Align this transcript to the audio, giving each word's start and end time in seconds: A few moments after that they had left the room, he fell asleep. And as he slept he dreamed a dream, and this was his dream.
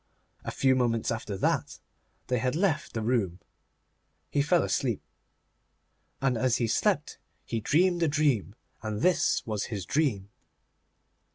A 0.43 0.49
few 0.49 0.75
moments 0.75 1.11
after 1.11 1.37
that 1.37 1.77
they 2.25 2.39
had 2.39 2.55
left 2.55 2.93
the 2.95 3.03
room, 3.03 3.39
he 4.31 4.41
fell 4.41 4.63
asleep. 4.63 5.03
And 6.19 6.39
as 6.39 6.57
he 6.57 6.65
slept 6.65 7.19
he 7.45 7.59
dreamed 7.59 8.01
a 8.01 8.07
dream, 8.07 8.55
and 8.81 9.03
this 9.03 9.45
was 9.45 9.65
his 9.65 9.85
dream. 9.85 10.31